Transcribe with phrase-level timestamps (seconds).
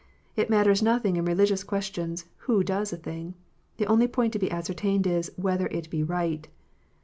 [0.35, 3.35] It matters nothing in religious questions," who does a thing:"
[3.77, 6.47] the only point to be ascertained is," whether it be right."